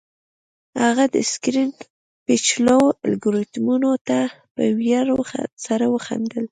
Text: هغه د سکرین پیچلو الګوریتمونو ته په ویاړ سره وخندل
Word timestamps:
هغه 0.83 1.03
د 1.13 1.15
سکرین 1.31 1.69
پیچلو 2.25 2.79
الګوریتمونو 3.05 3.91
ته 4.07 4.19
په 4.55 4.63
ویاړ 4.77 5.07
سره 5.65 5.85
وخندل 5.93 6.39